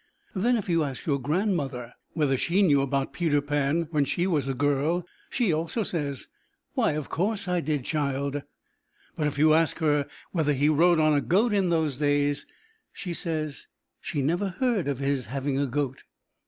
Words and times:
Then 0.33 0.57
if 0.57 0.67
you 0.67 0.81
ask 0.83 1.05
your 1.05 1.19
grandmother 1.19 1.93
whether 2.13 2.35
she 2.35 2.63
knew 2.63 2.81
about 2.81 3.13
Peter 3.13 3.39
Pan 3.39 3.87
when 3.91 4.03
she 4.03 4.25
was 4.25 4.47
a 4.47 4.55
girl, 4.55 5.05
she 5.29 5.53
also 5.53 5.83
says, 5.83 6.27
"Why, 6.73 6.93
of 6.93 7.07
course, 7.09 7.47
I 7.47 7.59
did, 7.61 7.85
child," 7.85 8.41
but 9.15 9.27
if 9.27 9.37
you 9.37 9.53
ask 9.53 9.77
her 9.77 10.07
whether 10.31 10.53
he 10.53 10.69
rode 10.69 10.99
on 10.99 11.13
a 11.13 11.21
goat 11.21 11.53
in 11.53 11.69
those 11.69 11.97
days, 11.97 12.47
she 12.91 13.13
says 13.13 13.67
she 13.99 14.23
never 14.23 14.49
heard 14.49 14.87
of 14.87 14.97
his 14.97 15.27
having 15.27 15.59
a 15.59 15.67
goat. 15.67 16.01